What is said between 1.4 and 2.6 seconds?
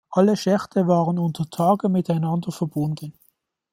Tage miteinander